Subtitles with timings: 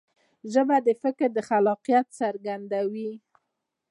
[0.53, 3.11] ژبه د فکر خلاقیت څرګندوي.